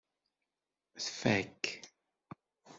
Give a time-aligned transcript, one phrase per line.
[1.03, 1.61] Tfak.